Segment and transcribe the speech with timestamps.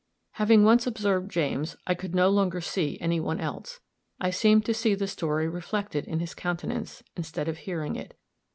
[0.31, 3.81] Having once observed James, I could no longer see any one else.
[4.19, 8.17] I seemed to see the story reflected in his countenance, instead of hearing it.